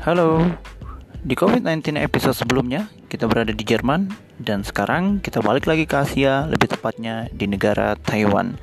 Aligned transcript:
Halo, 0.00 0.40
di 1.20 1.36
COVID-19 1.36 2.00
episode 2.00 2.32
sebelumnya 2.32 2.88
kita 3.12 3.28
berada 3.28 3.52
di 3.52 3.60
Jerman 3.60 4.08
dan 4.40 4.64
sekarang 4.64 5.20
kita 5.20 5.44
balik 5.44 5.68
lagi 5.68 5.84
ke 5.84 5.92
Asia, 5.92 6.48
lebih 6.48 6.72
tepatnya 6.72 7.28
di 7.36 7.44
negara 7.44 8.00
Taiwan. 8.00 8.56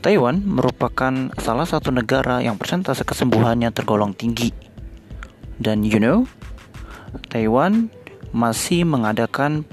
Taiwan 0.00 0.40
merupakan 0.40 1.12
salah 1.36 1.68
satu 1.68 1.92
negara 1.92 2.40
yang 2.40 2.56
persentase 2.56 3.04
kesembuhannya 3.04 3.68
tergolong 3.76 4.16
tinggi. 4.16 4.48
Dan 5.60 5.84
you 5.84 6.00
know, 6.00 6.24
Taiwan 7.28 7.92
masih 8.32 8.88
mengadakan 8.88 9.68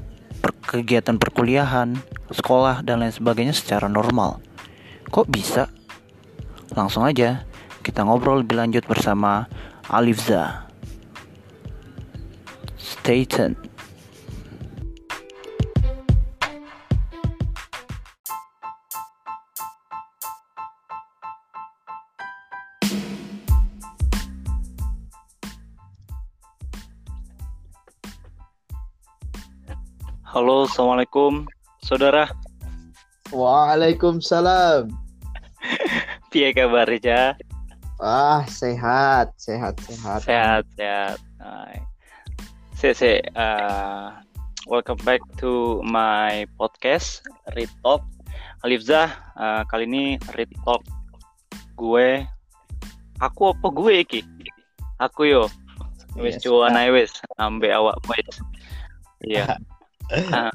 kegiatan 0.67 1.15
perkuliahan, 1.15 1.95
sekolah, 2.35 2.83
dan 2.83 2.99
lain 2.99 3.15
sebagainya 3.15 3.55
secara 3.55 3.87
normal. 3.87 4.43
Kok 5.07 5.31
bisa? 5.31 5.71
Langsung 6.75 7.07
aja 7.07 7.47
kita 7.79 8.03
ngobrol 8.03 8.43
lebih 8.43 8.59
lanjut 8.59 8.83
bersama 8.83 9.47
Alifza. 9.87 10.64
Stay 13.05 13.21
tuned. 13.21 13.53
Halo, 30.25 30.65
assalamualaikum, 30.65 31.45
saudara. 31.85 32.33
Waalaikumsalam. 33.29 34.89
Piye 36.33 36.57
kabarnya? 36.57 37.37
Ah, 38.01 38.41
sehat, 38.49 39.37
sehat, 39.37 39.77
sehat. 39.85 40.25
Sehat, 40.25 40.65
sehat. 40.73 41.21
Hai. 41.37 41.94
Se, 42.85 42.93
se, 42.93 43.17
uh, 43.33 44.13
welcome 44.69 45.01
back 45.01 45.17
to 45.41 45.81
my 45.81 46.45
podcast 46.53 47.25
Read 47.57 47.73
Talk. 47.81 48.05
Alifzah, 48.61 49.09
uh, 49.33 49.65
kali 49.65 49.89
ini 49.89 50.21
Read 50.37 50.53
Talk 50.61 50.85
gue. 51.81 52.21
Aku 53.17 53.57
apa 53.57 53.67
gue 53.73 54.05
iki? 54.05 54.21
Aku 55.01 55.25
yo. 55.25 55.49
Wis 56.13 56.37
Yes, 56.37 56.45
cuan 56.45 56.77
ae 56.77 56.93
wis 56.93 57.09
ambe 57.41 57.73
awak 57.73 57.97
wis. 58.05 58.37
Iya. 59.25 59.57
Nah, 60.29 60.53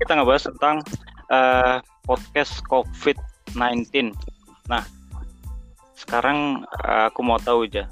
kita 0.00 0.16
ngebahas 0.16 0.48
tentang 0.48 0.80
uh, 1.28 1.84
podcast 2.08 2.56
COVID-19. 2.72 4.16
Nah, 4.72 4.80
sekarang 5.92 6.64
uh, 6.88 7.12
aku 7.12 7.20
mau 7.20 7.36
tahu 7.36 7.68
aja. 7.68 7.84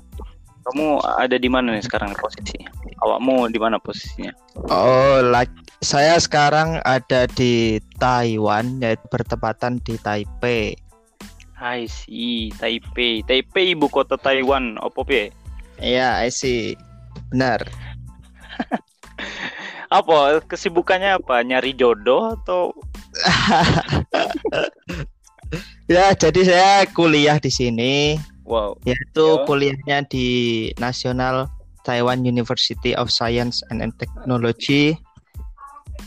Kamu 0.64 1.04
ada 1.20 1.36
di 1.36 1.52
mana 1.52 1.76
nih 1.76 1.84
sekarang 1.84 2.16
posisinya? 2.16 2.72
Awakmu 3.04 3.52
di 3.52 3.60
mana 3.60 3.76
posisinya? 3.76 4.32
Oh, 4.72 5.20
like 5.20 5.52
saya 5.84 6.16
sekarang 6.16 6.80
ada 6.88 7.28
di 7.28 7.76
Taiwan, 8.00 8.80
yaitu 8.80 9.04
bertepatan 9.12 9.76
di 9.84 10.00
Taipei. 10.00 10.72
I 11.60 11.84
see, 11.84 12.48
Taipei. 12.56 13.20
Taipei 13.28 13.76
ibu 13.76 13.92
kota 13.92 14.16
Taiwan. 14.16 14.80
Opo 14.80 15.04
piye? 15.04 15.28
Iya, 15.80 16.20
I 16.24 16.32
see. 16.32 16.76
Benar. 17.28 17.68
Apa 19.92 20.40
kesibukannya 20.42 21.22
apa? 21.22 21.46
Nyari 21.46 21.78
jodoh 21.78 22.34
atau 22.34 22.74
ya, 25.94 26.10
jadi 26.18 26.40
saya 26.42 26.82
kuliah 26.90 27.38
di 27.38 27.46
sini, 27.46 28.18
wow. 28.44 28.76
yaitu 28.84 29.24
Ya. 29.24 29.44
kuliahnya 29.48 29.98
di 30.08 30.26
National 30.78 31.48
Taiwan 31.84 32.24
University 32.24 32.96
of 32.96 33.12
Science 33.12 33.60
and 33.68 33.84
Technology 34.00 34.96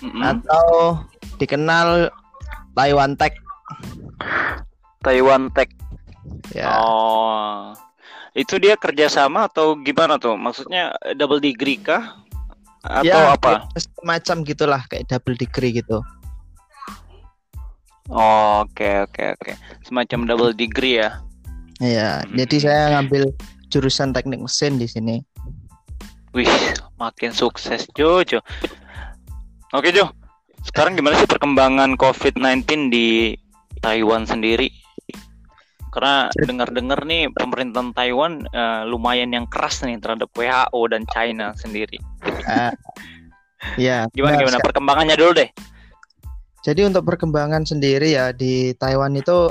Mm-mm. 0.01 0.22
atau 0.25 1.01
dikenal 1.38 2.09
Taiwan 2.73 3.13
Tech. 3.17 3.34
Taiwan 5.06 5.50
Tech. 5.53 5.69
Ya. 6.53 6.69
Oh. 6.81 7.73
Itu 8.38 8.61
dia 8.61 8.78
kerjasama 8.78 9.50
atau 9.50 9.73
gimana 9.81 10.22
tuh? 10.22 10.38
Maksudnya 10.38 10.94
double 11.17 11.41
degree 11.41 11.81
kah? 11.81 12.22
Atau 12.85 13.09
Ya, 13.09 13.34
apa? 13.34 13.66
Semacam 13.97 14.45
gitulah 14.45 14.81
kayak 14.85 15.09
double 15.09 15.34
degree 15.34 15.81
gitu. 15.81 16.01
Oh, 18.07 18.63
Oke 18.63 19.03
oke 19.03 19.35
oke. 19.35 19.51
Semacam 19.84 20.23
double 20.23 20.53
degree 20.56 21.01
ya. 21.03 21.19
Iya, 21.77 22.25
jadi 22.33 22.55
Hmm. 22.57 22.63
saya 22.65 22.81
ngambil 22.97 23.23
jurusan 23.69 24.09
teknik 24.15 24.41
mesin 24.41 24.81
di 24.81 24.88
sini. 24.89 25.15
Wih, 26.33 26.49
makin 26.97 27.33
sukses 27.33 27.85
Jojo. 27.93 28.41
Oke 29.73 29.93
Jo, 29.93 30.09
sekarang 30.66 30.97
gimana 30.97 31.17
sih 31.19 31.29
perkembangan 31.29 31.99
COVID-19 31.99 32.89
di 32.89 33.35
Taiwan 33.81 34.25
sendiri? 34.25 34.69
Karena 35.93 36.29
dengar-dengar 36.33 37.09
nih 37.09 37.29
pemerintahan 37.33 37.89
Taiwan 37.93 38.45
eh, 38.49 38.81
lumayan 38.85 39.33
yang 39.33 39.45
keras 39.49 39.81
nih 39.81 39.97
terhadap 39.97 40.29
WHO 40.33 40.81
dan 40.93 41.05
China 41.09 41.57
sendiri. 41.57 41.97
Ah, 42.45 42.73
ya, 43.81 44.05
Gimana 44.13 44.37
benar 44.37 44.41
gimana 44.45 44.57
perkembangannya 44.61 45.16
dulu 45.17 45.31
deh? 45.41 45.49
Jadi 46.61 46.81
untuk 46.85 47.07
perkembangan 47.07 47.63
sendiri 47.63 48.13
ya 48.13 48.29
di 48.35 48.75
Taiwan 48.77 49.16
itu 49.16 49.49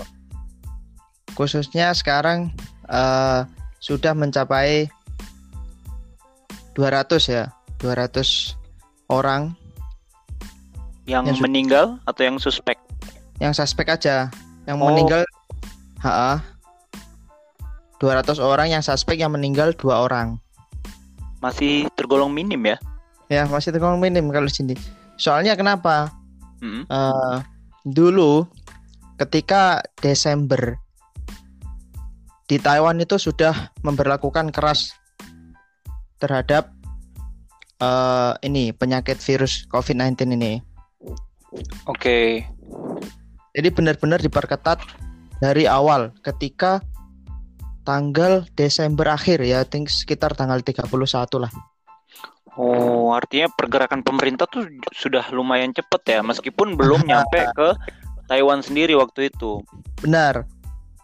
khususnya 1.37 1.93
sekarang 1.93 2.51
eh, 2.89 3.41
sudah 3.79 4.17
mencapai 4.17 4.89
200 6.75 7.29
ya, 7.29 7.45
200 7.79 8.57
orang 9.09 9.53
Yang 11.07 11.25
Yang 11.31 11.39
meninggal 11.47 11.87
atau 12.03 12.23
yang 12.27 12.37
suspek? 12.43 12.75
yang 13.39 13.55
suspek 13.55 13.87
aja. 13.95 14.27
Yang 14.67 14.79
Oh. 14.83 14.87
meninggal 14.91 15.23
ha 16.03 16.43
200 18.03 18.43
orang 18.43 18.75
yang 18.75 18.83
suspek 18.83 19.17
yang 19.17 19.31
meninggal 19.31 19.71
dua 19.73 20.03
orang. 20.03 20.37
Masih 21.39 21.87
tergolong 21.95 22.29
minim 22.35 22.59
ya? 22.65 22.77
Ya, 23.31 23.47
masih 23.47 23.71
tergolong 23.71 24.03
minim 24.03 24.27
kalau 24.35 24.51
sini. 24.51 24.75
Soalnya 25.17 25.55
kenapa? 25.55 26.11
Mm-mm. 26.61 26.85
Eh, 26.91 27.37
dulu 27.87 28.45
ketika 29.17 29.81
Desember 30.03 30.77
di 32.47 32.63
Taiwan 32.63 33.03
itu 33.03 33.19
sudah 33.19 33.75
memperlakukan 33.83 34.55
keras 34.55 34.95
terhadap 36.23 36.71
eh, 37.83 38.33
ini 38.47 38.71
penyakit 38.71 39.19
virus 39.19 39.67
COVID-19 39.71 40.39
ini. 40.39 40.63
Oke. 41.91 42.47
Jadi 43.57 43.69
benar-benar 43.73 44.21
diperketat 44.23 44.79
dari 45.43 45.67
awal 45.67 46.13
ketika 46.23 46.81
tanggal 47.87 48.47
Desember 48.59 49.09
akhir 49.11 49.43
ya, 49.43 49.63
think 49.67 49.89
sekitar 49.89 50.35
tanggal 50.35 50.59
31 50.61 50.91
lah. 51.39 51.53
Oh, 52.57 53.13
artinya 53.13 53.53
pergerakan 53.53 54.01
pemerintah 54.01 54.49
tuh 54.49 54.65
sudah 54.97 55.29
lumayan 55.29 55.77
cepet 55.77 56.19
ya, 56.19 56.21
meskipun 56.25 56.75
belum 56.75 57.05
nyampe 57.09 57.47
ke 57.53 57.69
Taiwan 58.27 58.65
sendiri 58.65 58.97
waktu 58.97 59.29
itu. 59.31 59.63
Benar. 60.01 60.49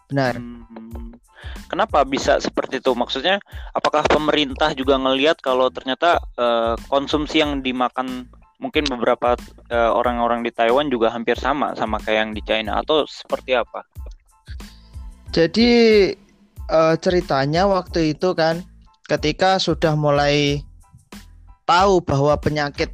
Benar. 0.09 0.37
Hmm. 0.37 1.02
Kenapa 1.67 2.05
bisa 2.05 2.37
seperti 2.37 2.77
itu? 2.83 2.93
Maksudnya, 2.93 3.41
apakah 3.73 4.05
pemerintah 4.05 4.71
juga 4.77 4.99
ngelihat 4.99 5.41
kalau 5.41 5.69
ternyata 5.73 6.21
eh, 6.37 6.75
konsumsi 6.87 7.41
yang 7.41 7.65
dimakan 7.65 8.29
mungkin 8.61 8.87
beberapa 8.87 9.35
eh, 9.67 9.91
orang-orang 9.91 10.45
di 10.45 10.51
Taiwan 10.53 10.87
juga 10.87 11.11
hampir 11.11 11.35
sama 11.35 11.75
sama 11.75 11.99
kayak 11.99 12.19
yang 12.19 12.31
di 12.31 12.41
China 12.45 12.79
atau 12.79 13.03
seperti 13.09 13.57
apa? 13.57 13.83
Jadi 15.33 15.71
eh, 16.69 16.95
ceritanya 17.01 17.65
waktu 17.65 18.13
itu 18.13 18.31
kan 18.37 18.61
ketika 19.09 19.59
sudah 19.59 19.97
mulai 19.97 20.63
tahu 21.67 22.03
bahwa 22.03 22.35
penyakit 22.39 22.91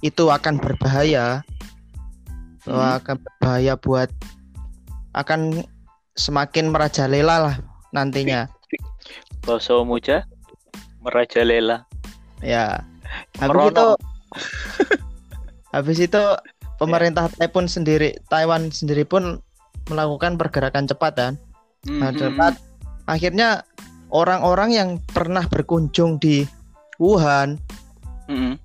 itu 0.00 0.32
akan 0.32 0.56
berbahaya, 0.56 1.44
bahwa 2.64 2.86
Hmm. 2.88 2.98
akan 3.00 3.16
berbahaya 3.20 3.74
buat 3.76 4.08
akan 5.12 5.66
semakin 6.14 6.70
merajalela 6.70 7.36
lah 7.40 7.56
nantinya. 7.90 8.46
Bahasa 9.42 9.80
muja 9.82 10.24
merajalela. 11.00 11.84
Ya. 12.40 12.84
Habis 13.40 13.50
Merono. 13.50 13.70
itu 13.70 13.86
habis 15.74 15.98
itu 15.98 16.22
pemerintah 16.78 17.26
Taiwan 17.34 17.66
sendiri 17.66 18.16
Taiwan 18.30 18.70
sendiri 18.70 19.02
pun 19.02 19.42
melakukan 19.90 20.38
pergerakan 20.38 20.86
cepat 20.86 21.12
kan. 21.18 21.34
Nah, 21.88 22.12
Mhm. 22.14 22.18
cepat. 22.20 22.54
Akhirnya 23.10 23.66
orang-orang 24.12 24.70
yang 24.70 24.88
pernah 25.10 25.42
berkunjung 25.50 26.22
di 26.22 26.46
Wuhan 27.00 27.58
Mhm. 28.30 28.60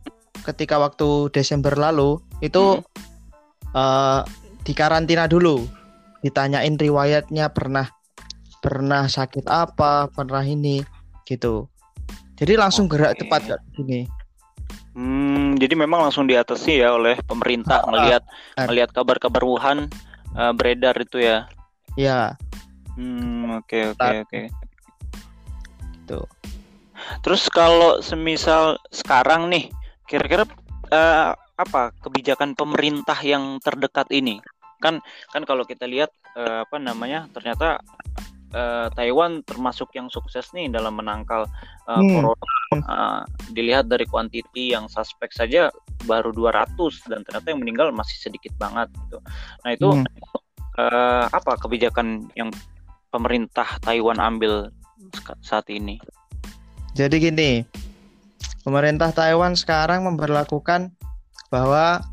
ketika 0.46 0.78
waktu 0.78 1.34
Desember 1.34 1.74
lalu 1.74 2.22
itu 2.44 2.84
eh, 3.76 4.22
dikarantina 4.64 5.28
dulu, 5.28 5.68
ditanyain 6.24 6.80
riwayatnya 6.80 7.52
pernah 7.52 7.92
pernah 8.66 9.06
sakit 9.06 9.46
apa, 9.46 10.10
pernah 10.10 10.42
ini 10.42 10.82
gitu. 11.30 11.70
Jadi 12.34 12.58
langsung 12.58 12.90
gerak 12.90 13.14
Oke. 13.14 13.22
cepat 13.22 13.42
Kak 13.54 13.62
gini. 13.78 14.10
Hmm, 14.98 15.54
jadi 15.62 15.78
memang 15.78 16.10
langsung 16.10 16.26
diatasi 16.26 16.82
ya 16.82 16.98
oleh 16.98 17.20
pemerintah 17.30 17.86
Ah, 17.86 17.92
melihat 17.94 18.24
benar. 18.26 18.66
melihat 18.74 18.90
kabar-kabar 18.90 19.46
Wuhan 19.46 19.86
eh, 20.34 20.54
beredar 20.58 20.98
itu 20.98 21.22
ya. 21.22 21.46
Ya, 21.96 22.36
Hmm, 22.96 23.60
oke 23.60 23.92
oke 23.92 24.12
oke. 24.24 24.42
itu. 26.04 26.20
Terus 27.22 27.44
kalau 27.52 28.00
semisal 28.00 28.80
sekarang 28.90 29.52
nih, 29.52 29.68
kira-kira 30.08 30.48
eh, 30.90 31.32
apa 31.36 31.92
kebijakan 32.02 32.56
pemerintah 32.56 33.20
yang 33.20 33.60
terdekat 33.60 34.08
ini? 34.16 34.40
Kan 34.80 35.04
kan 35.32 35.44
kalau 35.44 35.68
kita 35.68 35.84
lihat 35.88 36.10
eh, 36.40 36.64
apa 36.64 36.80
namanya, 36.80 37.28
ternyata 37.36 37.84
eh, 38.56 38.88
Taiwan 38.96 39.44
termasuk 39.44 39.92
yang 39.92 40.08
sukses 40.08 40.56
nih 40.56 40.72
dalam 40.72 40.96
menangkal 40.96 41.44
eh, 41.86 42.00
Hmm. 42.00 42.12
corona. 42.16 42.56
Eh, 42.76 43.22
dilihat 43.52 43.92
dari 43.92 44.08
kuantiti 44.08 44.72
yang 44.74 44.88
suspek 44.88 45.30
saja 45.36 45.70
baru 46.08 46.32
200 46.32 47.04
dan 47.12 47.22
ternyata 47.28 47.52
yang 47.52 47.62
meninggal 47.62 47.92
masih 47.92 48.16
sedikit 48.18 48.56
banget 48.56 48.88
gitu. 49.06 49.20
Nah, 49.62 49.70
itu 49.76 49.90
Hmm. 49.92 50.08
eh, 50.76 51.26
apa 51.30 51.56
kebijakan 51.60 52.32
yang 52.36 52.50
pemerintah 53.12 53.80
Taiwan 53.80 54.20
ambil 54.20 54.72
saat 55.40 55.68
ini? 55.72 56.00
Jadi 56.96 57.16
gini, 57.20 57.52
pemerintah 58.64 59.12
Taiwan 59.12 59.56
sekarang 59.56 60.04
memperlakukan 60.08 60.92
bahwa 61.52 62.04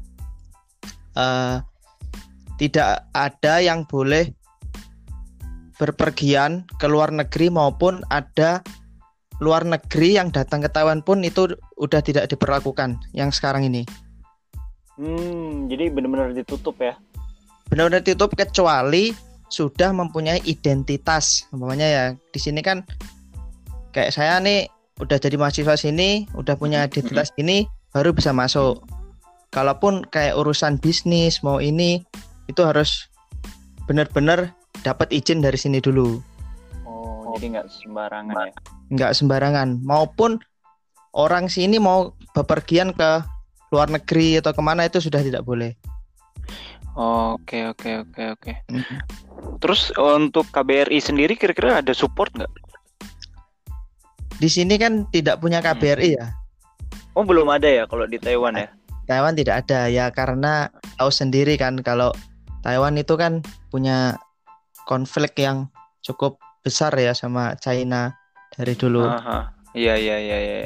eh, 1.19 1.56
tidak 2.61 3.05
ada 3.11 3.59
yang 3.59 3.83
boleh 3.85 4.31
berpergian 5.82 6.62
ke 6.79 6.87
luar 6.87 7.11
negeri 7.11 7.50
maupun 7.50 8.06
ada 8.06 8.62
luar 9.43 9.67
negeri 9.67 10.14
yang 10.14 10.31
datang 10.31 10.62
ke 10.62 10.70
Taiwan 10.70 11.02
pun 11.02 11.26
itu 11.26 11.58
udah 11.82 11.99
tidak 11.99 12.31
diperlakukan 12.31 13.02
yang 13.11 13.34
sekarang 13.34 13.67
ini. 13.67 13.82
Hmm, 14.94 15.67
jadi 15.67 15.90
benar-benar 15.90 16.31
ditutup 16.31 16.79
ya? 16.79 16.94
Benar-benar 17.67 18.06
ditutup 18.06 18.38
kecuali 18.38 19.11
sudah 19.50 19.90
mempunyai 19.90 20.38
identitas. 20.46 21.50
Umpamanya 21.50 21.88
ya 21.90 22.05
di 22.14 22.38
sini 22.38 22.62
kan 22.62 22.87
kayak 23.90 24.14
saya 24.14 24.38
nih 24.38 24.70
udah 25.02 25.19
jadi 25.19 25.34
mahasiswa 25.34 25.75
sini, 25.75 26.31
udah 26.38 26.55
punya 26.55 26.87
identitas 26.87 27.34
ini 27.34 27.67
baru 27.90 28.14
bisa 28.14 28.31
masuk. 28.31 28.87
Kalaupun 29.50 30.06
kayak 30.06 30.38
urusan 30.38 30.79
bisnis 30.79 31.43
mau 31.43 31.58
ini 31.58 32.06
itu 32.46 32.62
harus 32.62 33.11
benar-benar 33.90 34.55
dapat 34.82 35.08
izin 35.14 35.40
dari 35.43 35.56
sini 35.56 35.79
dulu. 35.79 36.19
Oh, 36.87 37.32
jadi 37.38 37.58
nggak 37.58 37.67
sembarangan 37.70 38.34
ya? 38.34 38.55
nggak 38.93 39.12
sembarangan 39.17 39.81
maupun 39.88 40.37
orang 41.17 41.49
sini 41.49 41.81
mau 41.81 42.12
bepergian 42.37 42.93
ke 42.93 43.25
luar 43.73 43.88
negeri 43.88 44.37
atau 44.37 44.52
ke 44.52 44.61
mana 44.61 44.84
itu 44.84 45.00
sudah 45.00 45.25
tidak 45.25 45.49
boleh. 45.49 45.73
Oke, 46.93 47.64
oke, 47.73 48.05
oke, 48.05 48.23
oke. 48.37 48.52
Terus 49.64 49.88
untuk 49.96 50.44
KBRI 50.52 51.00
sendiri 51.00 51.32
kira-kira 51.40 51.81
ada 51.81 51.96
support 51.96 52.29
nggak? 52.37 52.52
Di 54.37 54.49
sini 54.52 54.76
kan 54.76 55.08
tidak 55.08 55.40
punya 55.40 55.64
KBRI 55.64 56.20
ya. 56.20 56.37
Oh, 57.17 57.25
belum 57.25 57.49
ada 57.49 57.64
ya 57.64 57.88
kalau 57.88 58.05
di 58.05 58.20
Taiwan 58.20 58.61
ya? 58.61 58.69
Taiwan 59.08 59.32
tidak 59.32 59.64
ada 59.64 59.88
ya 59.88 60.12
karena 60.12 60.69
tahu 61.00 61.08
sendiri 61.08 61.56
kan 61.56 61.81
kalau 61.81 62.12
Taiwan 62.61 63.00
itu 63.00 63.17
kan 63.17 63.40
punya 63.73 64.20
konflik 64.84 65.37
yang 65.37 65.69
cukup 66.00 66.37
besar 66.62 66.94
ya 66.94 67.12
sama 67.12 67.55
China 67.58 68.14
dari 68.52 68.75
dulu. 68.75 69.06
Iya, 69.73 69.94
iya, 69.96 70.17
iya, 70.19 70.38
iya. 70.38 70.58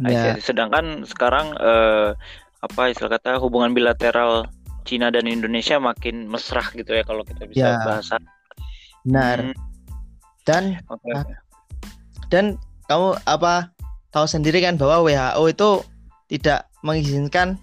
Ya. 0.00 0.34
Sedangkan 0.38 1.02
sekarang 1.04 1.54
eh, 1.56 2.14
apa 2.60 2.82
istilah 2.88 3.18
kata 3.18 3.36
hubungan 3.38 3.74
bilateral 3.74 4.46
Cina 4.84 5.08
dan 5.08 5.24
Indonesia 5.24 5.76
makin 5.76 6.28
mesra 6.28 6.60
gitu 6.72 6.92
ya 6.92 7.02
kalau 7.02 7.24
kita 7.24 7.44
bisa 7.44 7.66
Ya. 7.66 7.82
bahasa. 7.82 8.16
benar. 9.04 9.52
Hmm, 9.52 9.56
Dan 10.44 10.64
oke, 10.88 11.08
Ah. 11.12 11.24
dan 12.28 12.56
kamu 12.84 13.16
apa 13.24 13.68
tahu 14.10 14.24
sendiri 14.24 14.60
kan 14.60 14.76
bahwa 14.76 15.04
WHO 15.04 15.44
itu 15.48 15.70
tidak 16.28 16.68
mengizinkan 16.80 17.56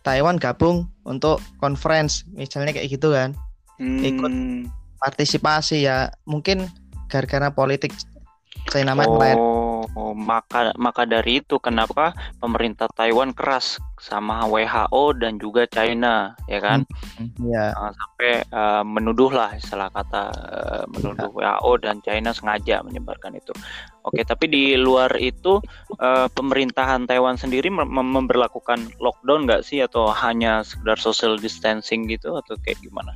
Taiwan 0.00 0.36
gabung 0.36 0.84
untuk 1.04 1.40
conference 1.58 2.24
misalnya 2.30 2.72
kayak 2.72 2.88
gitu 2.88 3.08
kan 3.10 3.32
ikut 3.78 4.32
Hmm. 4.32 4.68
Partisipasi 4.98 5.86
ya 5.86 6.10
mungkin 6.24 6.66
gara-gara 7.06 7.52
politik 7.52 7.94
China 8.70 8.98
mainland 8.98 9.38
Oh, 9.38 9.84
oh, 9.92 10.12
maka 10.16 10.74
maka 10.80 11.04
dari 11.04 11.44
itu 11.44 11.60
kenapa 11.60 12.16
pemerintah 12.40 12.88
Taiwan 12.90 13.36
keras 13.36 13.76
sama 14.00 14.48
WHO 14.48 15.20
dan 15.20 15.38
juga 15.38 15.68
China, 15.68 16.32
ya 16.50 16.58
kan? 16.64 16.82
ya 17.44 17.76
Jangan 17.76 17.94
sampai 17.94 18.32
eh, 18.48 18.84
menuduh 18.88 19.30
lah 19.30 19.52
istilah 19.54 19.92
kata 19.92 20.22
eh, 20.32 20.84
menuduh 20.90 21.30
WHO 21.30 21.72
dan 21.84 22.00
China 22.02 22.32
sengaja 22.32 22.82
menyebarkan 22.82 23.36
itu. 23.38 23.52
Oke, 24.02 24.24
tapi 24.24 24.48
di 24.48 24.74
luar 24.80 25.12
itu 25.20 25.60
eh, 26.00 26.26
pemerintahan 26.32 27.04
Taiwan 27.04 27.36
sendiri 27.36 27.68
mem- 27.68 27.92
mem- 27.92 28.12
memberlakukan 28.16 28.96
lockdown 28.98 29.46
nggak 29.46 29.62
sih 29.62 29.84
atau 29.84 30.10
hanya 30.10 30.64
sekedar 30.64 30.98
social 30.98 31.36
distancing 31.36 32.08
gitu 32.08 32.34
atau 32.34 32.56
kayak 32.64 32.80
gimana? 32.80 33.12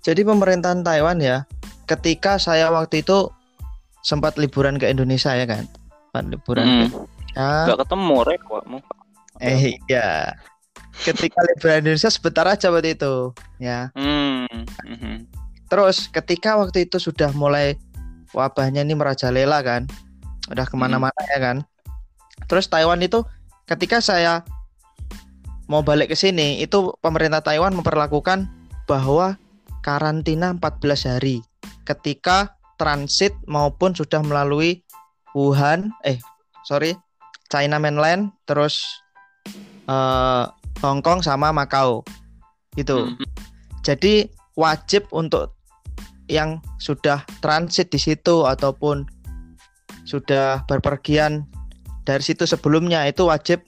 Jadi 0.00 0.20
pemerintahan 0.22 0.80
Taiwan 0.80 1.18
ya 1.18 1.44
ketika 1.84 2.36
saya 2.36 2.70
waktu 2.70 3.02
itu 3.02 3.28
sempat 4.00 4.36
liburan 4.36 4.76
ke 4.76 4.86
Indonesia 4.86 5.32
ya 5.32 5.44
kan 5.44 5.68
sempat 6.08 6.24
liburan 6.26 6.64
ke 6.64 6.70
Hmm, 6.70 6.86
Indonesia. 6.86 7.48
nggak 7.66 7.78
ketemu 7.80 8.16
rek 8.24 8.40
kamu. 8.42 8.78
eh 9.40 9.62
ya 9.86 10.08
ketika 11.00 11.40
liburan 11.46 11.76
Indonesia 11.82 12.08
sebentar 12.08 12.44
aja 12.44 12.68
waktu 12.68 12.92
itu 12.92 13.32
ya 13.56 13.88
Hmm, 13.92 14.44
mhm. 14.84 15.24
Terus 15.66 16.10
ketika 16.10 16.58
waktu 16.58 16.84
itu 16.84 16.98
sudah 16.98 17.30
mulai 17.30 17.78
wabahnya 18.34 18.82
ini 18.82 18.90
merajalela 18.92 19.62
kan, 19.62 19.86
udah 20.50 20.66
ke 20.66 20.74
mana-mana 20.74 21.14
ya 21.30 21.38
kan. 21.38 21.56
Terus 22.44 22.66
Taiwan 22.66 22.98
itu 22.98 23.22
ketika 23.66 24.02
saya 24.02 24.42
mau 25.66 25.78
balik 25.80 26.10
ke 26.10 26.18
sini, 26.18 26.58
itu 26.58 26.90
pemerintah 26.98 27.38
Taiwan 27.38 27.70
memperlakukan 27.72 28.50
bahwa 28.84 29.38
karantina 29.80 30.52
14 30.56 31.10
hari 31.16 31.40
ketika 31.84 32.56
transit 32.80 33.36
maupun 33.44 33.92
sudah 33.92 34.24
melalui 34.24 34.84
Wuhan, 35.36 35.94
eh 36.02 36.18
sorry, 36.66 36.96
China 37.52 37.78
mainland, 37.78 38.34
terus 38.48 38.82
eh, 39.86 40.44
Hong 40.80 41.04
Kong 41.04 41.20
sama 41.20 41.52
Macau, 41.52 42.02
gitu. 42.74 43.14
Mhm. 43.14 43.26
Jadi 43.84 44.28
wajib 44.56 45.06
untuk 45.12 45.56
yang 46.30 46.62
sudah 46.78 47.26
transit 47.42 47.90
di 47.90 47.98
situ 47.98 48.46
ataupun 48.46 49.02
sudah 50.06 50.62
berpergian 50.70 51.46
dari 52.06 52.22
situ 52.22 52.46
sebelumnya 52.46 53.06
itu 53.06 53.26
wajib 53.26 53.62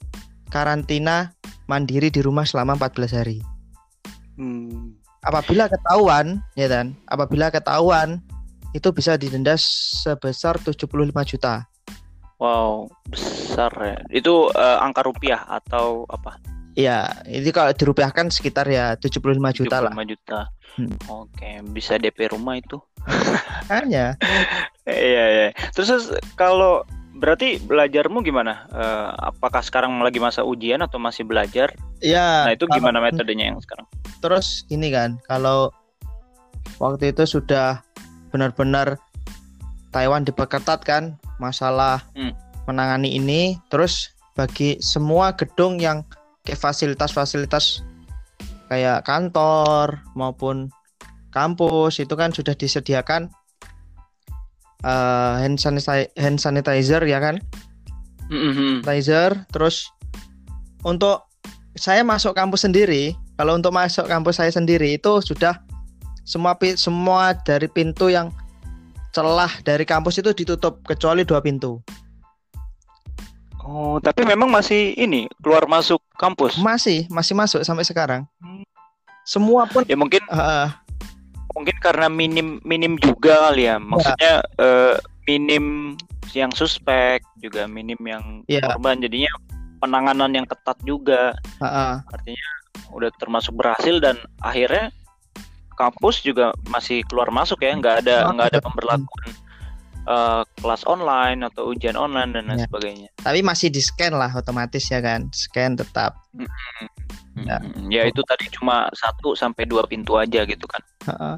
karantina 0.47 1.35
mandiri 1.67 2.11
di 2.11 2.23
rumah 2.23 2.47
selama 2.47 2.75
14 2.79 3.19
hari. 3.19 3.37
Hmm. 4.39 5.02
Apabila 5.23 5.71
ketahuan, 5.71 6.43
ya 6.59 6.67
kan? 6.67 6.91
Apabila 7.07 7.47
ketahuan 7.47 8.19
itu 8.75 8.89
bisa 8.91 9.15
didenda 9.15 9.55
sebesar 9.55 10.59
75 10.59 10.87
juta. 11.23 11.63
Wow, 12.41 12.91
besar 13.07 13.71
ya. 13.79 13.97
Itu 14.11 14.51
eh, 14.51 14.77
angka 14.83 15.07
rupiah 15.07 15.47
atau 15.47 16.03
apa? 16.11 16.35
Ya, 16.73 17.05
ini 17.29 17.53
kalau 17.53 17.69
dirupiahkan 17.69 18.33
sekitar 18.33 18.65
ya 18.65 18.97
75 18.97 19.39
juta 19.53 19.77
lah. 19.79 19.93
75 19.93 20.11
juta. 20.11 20.39
Hmm. 20.73 20.97
Oke, 21.05 21.61
bisa 21.69 22.01
DP 22.01 22.33
rumah 22.33 22.57
itu. 22.57 22.81
Hanya 23.69 24.17
Iya, 24.89 25.25
iya. 25.31 25.47
Terus, 25.71 26.11
kalau 26.35 26.83
berarti 27.23 27.55
belajarmu 27.55 28.19
gimana? 28.19 28.67
Eh, 28.67 29.09
apakah 29.31 29.63
sekarang 29.63 29.95
lagi 30.03 30.19
masa 30.19 30.43
ujian 30.43 30.83
atau 30.83 30.99
masih 30.99 31.23
belajar? 31.23 31.71
ya 32.03 32.43
Nah, 32.43 32.51
itu 32.51 32.67
kalau- 32.67 32.75
gimana 32.83 32.99
metodenya 32.99 33.47
yang 33.47 33.63
sekarang? 33.63 33.87
terus 34.19 34.67
gini 34.67 34.91
kan 34.91 35.23
kalau 35.23 35.71
waktu 36.79 37.15
itu 37.15 37.23
sudah 37.23 37.79
benar-benar 38.27 38.99
Taiwan 39.91 40.27
diperketat 40.27 40.83
kan 40.83 41.15
masalah 41.39 42.03
Hmm. 42.11 42.35
menangani 42.65 43.15
ini 43.15 43.55
terus 43.67 44.11
bagi 44.35 44.79
semua 44.83 45.31
gedung 45.35 45.79
yang 45.79 46.03
kayak 46.43 46.59
fasilitas-fasilitas 46.59 47.83
kayak 48.67 49.03
kantor 49.03 50.03
maupun 50.11 50.67
kampus 51.31 51.99
itu 51.99 52.15
kan 52.19 52.35
sudah 52.35 52.51
disediakan 52.51 53.31
eh, 54.83 55.33
hand, 55.41 55.57
sanitizer, 55.59 56.11
hand 56.19 56.37
sanitizer 56.39 57.01
ya 57.07 57.19
kan 57.23 57.39
Mhm. 58.27 58.83
sanitizer 58.83 59.47
terus 59.51 59.89
untuk 60.83 61.27
saya 61.73 62.05
masuk 62.05 62.37
kampus 62.37 62.67
sendiri 62.67 63.17
kalau 63.39 63.57
untuk 63.57 63.73
masuk 63.73 64.05
kampus 64.05 64.37
saya 64.37 64.51
sendiri 64.53 64.99
itu 64.99 65.23
sudah 65.25 65.57
semua 66.23 66.55
semua 66.77 67.35
dari 67.43 67.67
pintu 67.67 68.07
yang 68.07 68.31
celah 69.11 69.51
dari 69.65 69.83
kampus 69.83 70.21
itu 70.21 70.31
ditutup 70.31 70.79
kecuali 70.87 71.25
dua 71.25 71.43
pintu 71.43 71.81
Oh, 73.63 73.95
tapi 74.03 74.27
memang 74.27 74.51
masih 74.51 74.91
ini 74.99 75.31
keluar 75.39 75.63
masuk 75.71 76.03
kampus. 76.19 76.59
Masih, 76.59 77.07
masih 77.07 77.31
masuk 77.31 77.63
sampai 77.63 77.87
sekarang. 77.87 78.27
Hmm. 78.43 78.59
Semua 79.23 79.63
pun 79.71 79.87
Ya 79.87 79.95
mungkin 79.95 80.19
uh, 80.27 80.67
mungkin 81.53 81.77
karena 81.79 82.09
minim 82.09 82.57
minim 82.61 82.97
juga 82.97 83.49
kali 83.49 83.65
ya. 83.65 83.77
Maksudnya 83.77 84.33
eh, 84.57 84.95
minim 85.23 85.95
yang 86.33 86.49
suspek 86.51 87.21
juga 87.39 87.65
minim 87.65 87.99
yang 88.01 88.41
Iya. 88.45 88.73
korban 88.73 88.99
jadinya 88.99 89.29
penanganan 89.79 90.31
yang 90.31 90.47
ketat 90.47 90.75
juga. 90.83 91.35
uh, 91.59 91.65
uh, 91.65 91.93
Artinya 92.09 92.47
udah 92.91 93.09
termasuk 93.17 93.53
berhasil 93.53 93.99
dan 93.99 94.15
akhirnya 94.39 94.89
kampus 95.73 96.21
juga 96.21 96.53
masih 96.69 97.01
keluar 97.09 97.29
masuk 97.29 97.61
ya, 97.61 97.73
nggak 97.73 98.05
ada 98.05 98.29
nggak 98.29 98.53
ada 98.53 98.59
pemberlakuan 98.61 99.29
eh, 100.03 100.41
kelas 100.59 100.83
online 100.83 101.41
atau 101.43 101.71
ujian 101.71 101.95
online 101.95 102.35
dan 102.35 102.43
lain 102.45 102.59
Ya. 102.59 102.67
sebagainya. 102.67 103.09
tapi 103.17 103.39
masih 103.39 103.71
di 103.71 103.79
scan 103.79 104.13
lah 104.13 104.29
otomatis 104.31 104.83
ya 104.85 104.99
kan. 104.99 105.31
Scan 105.31 105.73
tetap. 105.79 106.19
Ya. 106.35 106.43
Mm, 106.45 106.85
ya 107.89 108.05
itu 108.05 108.21
tadi 108.25 108.45
cuma 108.53 108.85
satu 108.93 109.33
sampai 109.33 109.65
dua 109.65 109.83
pintu 109.89 110.17
aja 110.17 110.45
gitu 110.45 110.65
kan. 110.69 110.81
Heeh. 111.09 111.35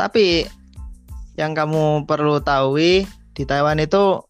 Tapi 0.00 0.26
yang 1.36 1.52
kamu 1.52 2.08
perlu 2.08 2.40
tahu 2.40 2.78
di 3.34 3.42
Taiwan 3.44 3.82
itu 3.82 4.22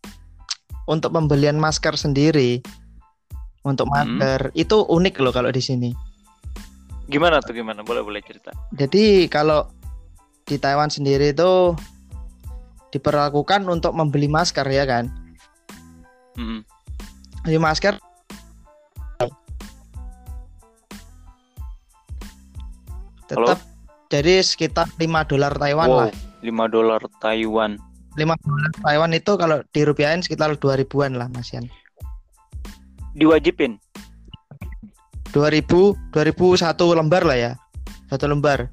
untuk 0.84 1.12
pembelian 1.12 1.56
masker 1.56 1.96
sendiri 1.96 2.60
untuk 3.64 3.88
Hmm. 3.88 4.20
masker 4.20 4.52
itu 4.52 4.84
unik 4.84 5.14
loh 5.24 5.32
kalau 5.32 5.48
di 5.48 5.62
sini. 5.64 5.90
Gimana 7.08 7.40
tuh 7.40 7.56
gimana? 7.56 7.84
Boleh 7.84 8.04
boleh 8.04 8.20
cerita. 8.24 8.52
Jadi 8.72 9.28
kalau 9.28 9.68
di 10.44 10.56
Taiwan 10.60 10.92
sendiri 10.92 11.32
itu 11.32 11.72
diperlakukan 12.92 13.64
untuk 13.68 13.92
membeli 13.96 14.28
masker 14.28 14.64
ya 14.68 14.84
kan. 14.84 15.08
Mm-mm. 16.36 16.64
Beli 17.44 17.58
masker 17.60 18.00
tetap 23.28 23.58
jadi 24.12 24.44
sekitar 24.44 24.86
5 25.00 25.30
dolar 25.30 25.52
Taiwan 25.56 25.88
Wow, 25.88 25.98
lah. 26.06 26.12
5 26.44 26.74
dolar 26.74 27.00
Taiwan. 27.18 27.80
5 28.14 28.46
dolar 28.46 28.70
Taiwan 28.78 29.10
itu 29.16 29.32
kalau 29.34 29.58
dirupiahin 29.74 30.22
sekitar 30.22 30.54
2000-an 30.54 31.18
lah 31.18 31.26
Mas 31.32 31.50
Yan. 31.50 31.66
Diwajibin. 33.18 33.80
2000 35.34 36.14
2001 36.14 36.98
lembar 36.98 37.22
lah 37.26 37.38
ya. 37.38 37.52
Satu 38.06 38.30
lembar 38.30 38.70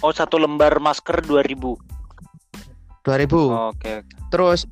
Oh, 0.00 0.14
satu 0.16 0.40
lembar 0.40 0.80
masker 0.80 1.20
2000. 1.22 1.76
2000. 3.04 3.74
Oke. 3.74 3.94
Terus 4.32 4.64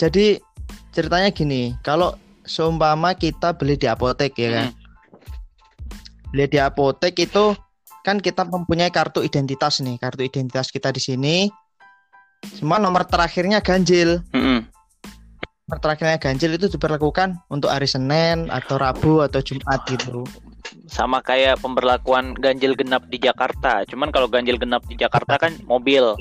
jadi 0.00 0.40
ceritanya 0.96 1.28
gini, 1.28 1.76
kalau 1.84 2.16
seumpama 2.48 3.12
kita 3.12 3.52
beli 3.52 3.76
di 3.76 3.84
apotek 3.84 4.32
ya 4.40 4.48
kan. 4.48 4.68
Mm. 4.72 4.74
Beli 6.32 6.44
di 6.48 6.58
apotek 6.58 7.14
itu 7.20 7.52
kan 8.04 8.20
kita 8.20 8.44
mempunyai 8.44 8.92
kartu 8.92 9.24
identitas 9.24 9.80
nih, 9.80 9.96
kartu 9.96 10.22
identitas 10.22 10.68
kita 10.68 10.92
di 10.92 11.00
sini. 11.00 11.36
Semua 12.44 12.76
nomor 12.76 13.08
terakhirnya 13.08 13.64
ganjil. 13.64 14.20
Mm-mm. 14.36 14.68
Nomor 15.64 15.78
terakhirnya 15.80 16.20
ganjil 16.20 16.60
itu 16.60 16.68
diperlakukan 16.68 17.40
untuk 17.48 17.72
hari 17.72 17.88
Senin 17.88 18.52
atau 18.52 18.76
Rabu 18.76 19.24
atau 19.24 19.40
Jumat 19.40 19.80
gitu. 19.88 20.28
Sama 20.84 21.24
kayak 21.24 21.64
pemberlakuan 21.64 22.36
ganjil 22.36 22.76
genap 22.76 23.08
di 23.08 23.16
Jakarta. 23.16 23.88
Cuman 23.88 24.12
kalau 24.12 24.28
ganjil 24.28 24.60
genap 24.60 24.84
di 24.84 25.00
Jakarta 25.00 25.40
kan 25.40 25.56
mobil. 25.64 26.12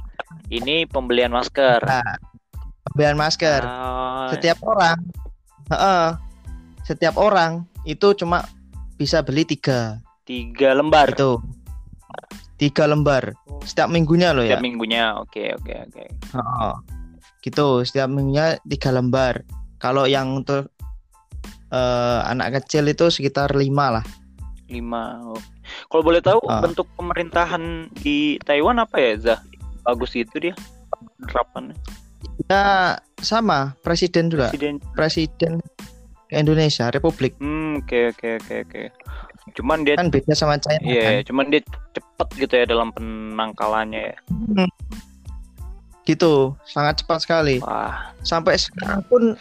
Ini 0.48 0.88
pembelian 0.88 1.36
masker. 1.36 1.84
Nah, 1.84 2.16
pembelian 2.88 3.20
masker. 3.20 3.60
Ah, 3.68 4.32
Setiap 4.32 4.64
orang, 4.64 4.98
heeh, 5.68 6.08
setiap 6.88 7.20
orang 7.20 7.68
itu 7.84 8.16
cuma 8.16 8.48
bisa 8.96 9.20
beli 9.20 9.44
tiga 9.44 10.00
tiga 10.24 10.72
lembar 10.72 11.12
itu 11.12 11.36
tiga 12.64 12.88
lembar 12.88 13.36
setiap 13.68 13.92
minggunya 13.92 14.32
loh 14.32 14.40
ya 14.42 14.56
setiap 14.56 14.64
minggunya. 14.64 15.04
Oke, 15.20 15.52
oke, 15.52 15.74
oke. 15.92 16.04
Heeh. 16.08 16.74
gitu 17.44 17.84
setiap 17.84 18.08
minggunya 18.08 18.56
tiga 18.64 18.96
lembar 18.96 19.44
kalau 19.76 20.08
yang 20.08 20.40
untuk 20.40 20.72
eh, 21.70 22.20
anak 22.24 22.64
kecil 22.64 22.88
itu 22.88 23.12
sekitar 23.12 23.52
lima 23.52 24.00
lah 24.00 24.06
Lima. 24.72 25.20
Oke. 25.28 25.44
Kalau 25.86 26.02
boleh 26.02 26.18
tahu 26.20 26.40
Ah. 26.48 26.64
bentuk 26.64 26.88
pemerintahan 26.96 27.62
di 27.94 28.40
Taiwan 28.42 28.80
apa 28.80 28.96
ya, 28.98 29.12
Zah? 29.20 29.40
Bagus 29.84 30.16
gitu 30.16 30.34
dia. 30.40 30.56
Penerapannya. 31.20 31.76
ya 32.50 32.98
sama 33.20 33.76
presiden 33.84 34.32
juga 34.32 34.50
Presiden. 34.50 34.80
presiden 34.96 35.54
Indonesia 36.32 36.88
Republik 36.90 37.36
Hmm, 37.38 37.84
oke, 37.84 38.16
oke, 38.16 38.30
oke, 38.42 38.56
oke. 38.66 38.82
Cuman 39.52 39.84
dia 39.84 40.00
kan 40.00 40.08
beda 40.08 40.32
sama 40.32 40.56
China 40.56 40.80
Iya, 40.80 41.20
kan? 41.20 41.28
cuman 41.28 41.46
dia 41.52 41.62
cepet 41.92 42.28
gitu 42.40 42.54
ya 42.56 42.66
dalam 42.66 42.90
penangkalannya 42.96 44.16
ya. 44.16 44.18
gitu 46.04 46.52
sangat 46.68 47.00
cepat 47.00 47.24
sekali 47.24 47.56
Wah, 47.64 48.12
sampai 48.28 48.60
sekarang 48.60 49.04
pun 49.08 49.40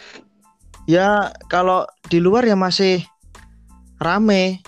ya 0.87 1.27
kalau 1.51 1.83
di 2.07 2.23
luar 2.23 2.47
ya 2.47 2.55
masih 2.55 3.03
rame 3.99 4.63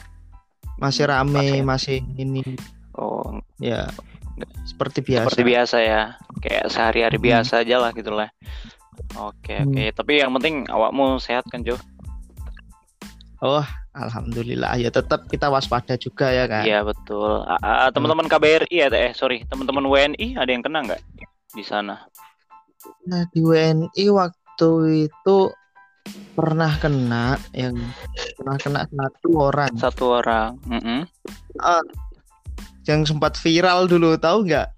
masih 0.76 1.08
rame 1.08 1.64
masih 1.64 2.04
ini 2.20 2.44
oh, 3.00 3.40
ya 3.64 3.88
seperti 4.68 5.00
biasa 5.00 5.32
seperti 5.32 5.44
biasa 5.48 5.78
ya. 5.80 6.02
Kayak 6.44 6.68
sehari-hari 6.68 7.16
Hmm. 7.16 7.26
biasa 7.32 7.64
aja 7.64 7.80
lah 7.80 7.96
gitu 7.96 8.12
lah. 8.12 8.28
Oke, 9.16 9.56
Hmm. 9.56 9.72
oke. 9.72 9.84
Tapi 9.96 10.20
yang 10.20 10.36
penting 10.36 10.68
awakmu 10.68 11.16
sehat 11.24 11.48
kan, 11.48 11.64
Jo? 11.64 11.80
oh 13.40 13.64
alhamdulillah 13.96 14.76
ya 14.76 14.92
tetap 14.92 15.26
kita 15.26 15.48
waspada 15.48 15.96
juga 15.96 16.28
ya 16.30 16.46
kan 16.46 16.68
Iya, 16.68 16.84
betul. 16.84 17.48
Teman-teman 17.96 18.28
KBRI 18.28 18.76
ya, 18.76 18.88
eh 18.92 19.16
sorry, 19.16 19.48
teman-teman 19.48 19.88
WNI 19.88 20.36
ada 20.36 20.52
yang 20.52 20.62
kena 20.62 20.84
nggak 20.84 21.02
di 21.56 21.64
sana? 21.64 22.04
nah 23.10 23.26
di 23.34 23.42
WNI 23.42 24.06
waktu 24.14 24.70
itu 25.10 25.38
pernah 26.38 26.70
kena 26.78 27.34
yang 27.50 27.74
pernah 28.38 28.58
kena 28.60 28.82
satu 28.86 29.30
orang 29.34 29.72
Satu 29.74 30.06
orang. 30.22 30.54
Mm-mm. 30.70 31.02
yang 32.86 33.02
sempat 33.02 33.34
viral 33.42 33.90
dulu 33.90 34.14
tahu 34.20 34.46
nggak 34.46 34.70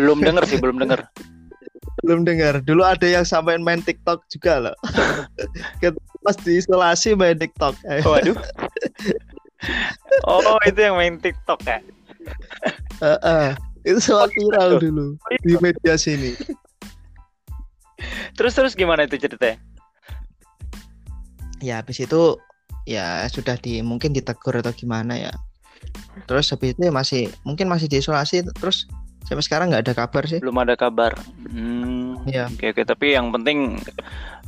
Belum 0.00 0.24
denger 0.24 0.48
sih, 0.48 0.56
belum 0.56 0.80
denger. 0.80 1.04
belum 2.06 2.24
dengar 2.24 2.64
dulu 2.64 2.82
ada 2.82 3.04
yang 3.04 3.22
sampai 3.22 3.60
main 3.60 3.78
TikTok 3.78 4.24
juga 4.26 4.58
loh 4.70 4.76
pas 6.22 6.36
diisolasi 6.38 7.18
main 7.18 7.36
TikTok 7.38 7.74
Waduh. 8.06 8.38
Oh, 10.26 10.58
itu 10.66 10.80
yang 10.82 10.98
main 10.98 11.22
TikTok 11.22 11.62
ya? 11.62 11.78
Heeh. 12.98 13.54
itu 13.82 13.98
sempat 13.98 14.30
viral 14.34 14.78
dulu 14.78 15.18
di 15.42 15.54
media 15.58 15.98
sini 15.98 16.38
Terus 18.34 18.54
terus 18.54 18.74
gimana 18.74 19.06
itu 19.06 19.18
ceritanya? 19.18 19.58
ya 21.62 21.78
habis 21.78 22.02
itu 22.02 22.38
ya 22.90 23.22
sudah 23.30 23.54
di 23.54 23.78
mungkin 23.86 24.10
ditegur 24.10 24.58
atau 24.58 24.74
gimana 24.74 25.14
ya 25.14 25.32
terus 26.26 26.50
habis 26.50 26.74
itu 26.74 26.90
ya 26.90 26.92
masih 26.94 27.30
mungkin 27.46 27.70
masih 27.70 27.86
diisolasi 27.86 28.42
terus 28.58 28.90
sampai 29.30 29.46
sekarang 29.46 29.70
nggak 29.70 29.86
ada 29.86 29.94
kabar 29.94 30.26
sih 30.26 30.42
Belum 30.42 30.58
ada 30.58 30.74
kabar. 30.74 31.14
Hmm. 31.46 32.18
Iya. 32.26 32.50
Oke 32.50 32.74
oke. 32.74 32.82
Tapi 32.82 33.14
yang 33.14 33.30
penting 33.30 33.78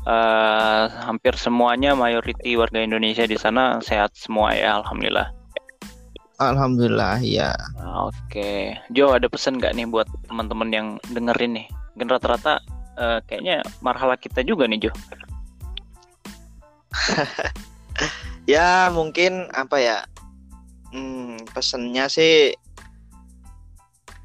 eh, 0.07 0.85
hampir 1.05 1.35
semuanya 1.37 1.97
mayoriti 1.97 2.57
warga 2.57 2.81
Indonesia 2.81 3.25
di 3.25 3.37
sana 3.37 3.81
sehat 3.81 4.15
semua 4.17 4.53
ya. 4.55 4.81
Alhamdulillah. 4.81 5.31
alhamdulillah 6.35 7.23
ya 7.23 7.55
Oke. 8.11 8.75
Jo 8.91 9.15
ada 9.15 9.31
pesan 9.31 9.63
nggak 9.63 9.79
nih 9.79 9.87
buat 9.87 10.11
teman-teman 10.27 10.69
yang 10.75 10.87
dengerin 11.15 11.63
nih? 11.63 11.67
Mungkin 11.95 12.11
rata-rata 12.11 12.59
eh, 12.99 13.19
kayaknya 13.31 13.63
marhala 13.81 14.19
kita 14.19 14.43
juga 14.43 14.67
nih 14.67 14.91
Jo. 14.91 14.93
ya 18.55 18.91
mungkin 18.93 19.49
apa 19.55 19.77
ya 19.81 19.99
hmm, 20.93 21.49
pesennya 21.55 22.07
sih 22.11 22.55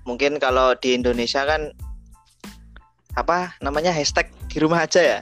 mungkin 0.04 0.42
kalau 0.42 0.74
di 0.78 0.98
Indonesia 0.98 1.46
kan 1.46 1.70
apa 3.18 3.54
namanya 3.62 3.94
hashtag 3.94 4.30
di 4.50 4.58
rumah 4.62 4.86
aja 4.86 5.02
ya 5.02 5.20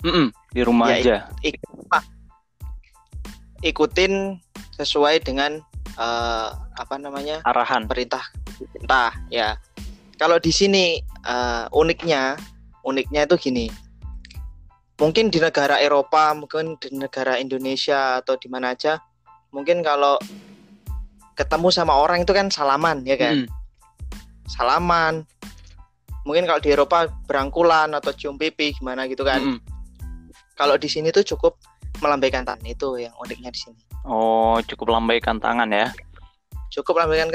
Mm-mm, 0.00 0.30
di 0.50 0.60
rumah 0.62 0.94
Ya, 0.94 0.96
aja. 0.96 1.16
Ik- 1.42 1.58
apa? 1.88 2.00
ikutin 3.60 4.38
sesuai 4.78 5.18
dengan 5.20 5.58
eh, 5.98 6.48
apa 6.54 6.94
namanya 6.94 7.42
Arahan. 7.42 7.90
perintah 7.90 8.22
perintah 8.46 9.10
ya 9.28 9.58
kalau 10.14 10.38
di 10.38 10.54
sini 10.54 11.02
eh, 11.02 11.64
uniknya 11.74 12.38
uniknya 12.86 13.26
itu 13.26 13.34
gini 13.36 13.66
mungkin 14.94 15.26
di 15.26 15.42
negara 15.42 15.82
Eropa 15.82 16.30
mungkin 16.34 16.78
di 16.78 16.94
negara 16.94 17.34
Indonesia 17.36 18.22
atau 18.22 18.38
di 18.38 18.46
mana 18.46 18.78
aja 18.78 19.02
mungkin 19.50 19.82
kalau 19.82 20.22
ketemu 21.34 21.74
sama 21.74 21.94
orang 21.94 22.22
itu 22.22 22.30
kan 22.30 22.46
salaman 22.46 23.02
ya 23.02 23.18
kan 23.18 23.42
Mm-mm. 23.42 23.50
salaman 24.46 25.26
mungkin 26.22 26.46
kalau 26.46 26.62
di 26.62 26.70
Eropa 26.70 27.10
berangkulan 27.26 27.90
atau 27.90 28.14
cium 28.14 28.38
pipi 28.38 28.70
gimana 28.70 29.10
gitu 29.10 29.26
kan 29.26 29.42
Mm-mm. 29.42 29.58
Kalau 30.58 30.74
di 30.74 30.90
sini 30.90 31.14
tuh 31.14 31.22
cukup 31.22 31.54
melambaikan 32.02 32.42
tangan 32.42 32.66
itu 32.66 32.98
yang 32.98 33.14
uniknya 33.22 33.54
di 33.54 33.60
sini. 33.62 33.80
Oh, 34.02 34.58
cukup 34.66 34.90
lambaikan 34.90 35.38
tangan 35.38 35.70
ya. 35.70 35.94
Cukup 36.74 36.98
lambaikan 36.98 37.30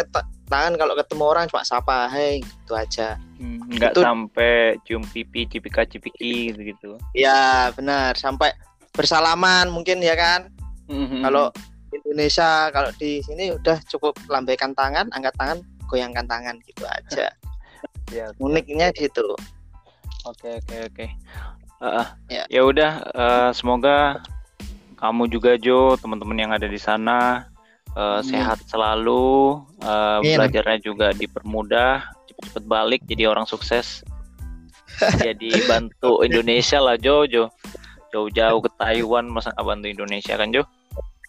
tangan 0.51 0.75
kalau 0.75 0.93
ketemu 0.99 1.23
orang 1.23 1.45
cuma 1.47 1.63
sapa, 1.63 2.11
"Hai," 2.11 2.43
gitu 2.43 2.75
aja. 2.75 3.15
Hmm, 3.39 3.63
nggak 3.71 3.95
Itu- 3.95 4.03
sampai 4.03 4.77
cium 4.83 5.03
pipi, 5.07 5.47
cipika 5.47 5.87
cipiki 5.87 6.51
gitu. 6.53 6.99
Ya, 7.15 7.71
benar. 7.73 8.19
Sampai 8.19 8.51
bersalaman 8.93 9.71
mungkin 9.71 10.03
ya 10.03 10.13
kan. 10.13 10.51
Hmm. 10.91 11.23
Kalau 11.23 11.49
Indonesia 11.93 12.69
kalau 12.69 12.91
di 12.99 13.23
sini 13.23 13.53
udah 13.55 13.79
cukup 13.89 14.19
lambaikan 14.27 14.75
tangan, 14.75 15.09
angkat 15.15 15.33
tangan, 15.39 15.57
goyangkan 15.87 16.25
tangan 16.27 16.55
gitu 16.67 16.83
aja. 16.85 17.31
ya, 18.17 18.29
Uniknya 18.37 18.93
di 18.93 19.07
situ. 19.09 19.25
Oke 20.23 20.61
oke 20.61 20.75
oke. 20.87 21.05
Eh, 21.83 22.07
Ya. 22.31 22.43
ya 22.47 22.61
udah 22.63 22.91
eh, 23.11 23.49
semoga 23.51 24.23
kamu 24.95 25.27
juga 25.27 25.59
Jo, 25.59 25.99
teman-teman 25.99 26.39
yang 26.39 26.51
ada 26.55 26.63
di 26.63 26.79
sana 26.79 27.51
Amin. 27.91 28.23
sehat 28.23 28.63
selalu, 28.71 29.59
Amin. 29.83 30.39
belajarnya 30.39 30.79
juga 30.79 31.11
dipermudah, 31.11 32.07
cepet-cepet 32.31 32.63
balik 32.65 33.01
jadi 33.03 33.27
orang 33.27 33.43
sukses. 33.43 33.99
jadi 35.27 35.49
bantu 35.67 36.23
Indonesia 36.23 36.79
lah 36.79 36.95
Jo 36.95 37.27
Jo. 37.27 37.51
Jauh-jauh 38.13 38.61
ke 38.63 38.69
Taiwan 38.77 39.25
masa 39.27 39.51
nggak 39.51 39.65
bantu 39.67 39.85
Indonesia 39.91 40.33
kan 40.39 40.53
Jo? 40.55 40.63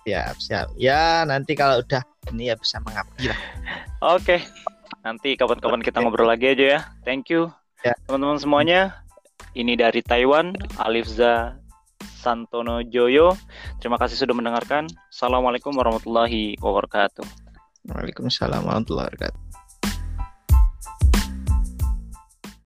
Siap, 0.04 0.36
siap. 0.36 0.66
Ya, 0.76 1.24
nanti 1.24 1.56
kalau 1.56 1.80
udah 1.80 2.04
ini 2.30 2.52
ya 2.52 2.54
bisa 2.60 2.76
mengabdi 2.84 3.32
lah. 3.32 3.40
Oke. 4.04 4.44
Nanti 5.00 5.32
kapan-kapan 5.36 5.80
kita 5.80 6.04
ngobrol 6.04 6.28
lagi 6.28 6.52
aja 6.52 6.64
ya. 6.76 6.80
Thank 7.08 7.32
you. 7.32 7.48
Ya. 7.80 7.96
Teman-teman 8.04 8.36
semuanya. 8.36 9.03
Ini 9.54 9.78
dari 9.78 10.02
Taiwan, 10.02 10.50
Alifza 10.82 11.54
Santono 12.02 12.82
Joyo. 12.82 13.38
Terima 13.78 13.94
kasih 14.02 14.18
sudah 14.18 14.34
mendengarkan. 14.34 14.90
Assalamualaikum 15.06 15.70
warahmatullahi 15.70 16.58
wabarakatuh. 16.58 17.22
Waalaikumsalam 17.86 18.66
warahmatullahi 18.66 19.14
wabarakatuh. 19.14 19.53